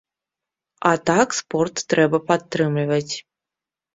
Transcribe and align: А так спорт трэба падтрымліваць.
А 0.91 0.93
так 1.09 1.35
спорт 1.41 1.75
трэба 1.93 2.17
падтрымліваць. 2.31 3.15